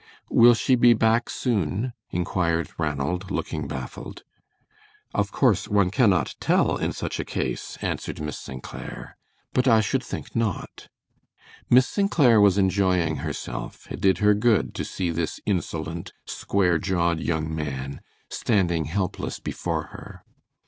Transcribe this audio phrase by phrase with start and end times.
[0.31, 4.23] "Will she be back soon?" inquired Ranald, looking baffled.
[5.13, 8.63] "Of course one cannot tell in such a case," answered Miss St.
[8.63, 9.15] Clair,
[9.53, 10.87] "but I should think not."
[11.69, 12.09] Miss St.
[12.09, 13.85] Clair was enjoying herself.
[13.91, 19.89] It did her good to see this insolent, square jawed young man standing helpless before
[19.93, 20.23] her.